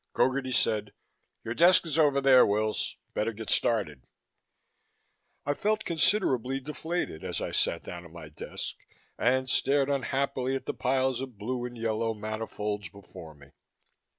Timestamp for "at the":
10.55-10.73